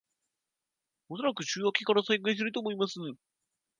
[1.09, 2.95] おそらく週明けから再開すると思います